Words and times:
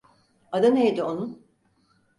Adı 0.51 0.75
neydi 0.75 1.03
onun? 1.03 1.45